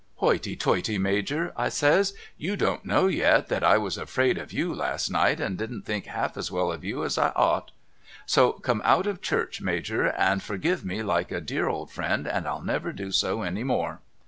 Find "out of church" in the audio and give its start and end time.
8.83-9.61